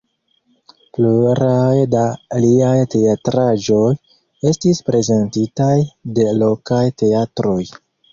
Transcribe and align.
Pluraj 0.97 1.81
da 1.95 2.05
liaj 2.45 2.79
teatraĵoj 2.93 3.89
estis 4.53 4.81
prezentitaj 4.87 5.77
de 6.17 6.27
lokaj 6.39 6.81
teatroj. 7.03 7.61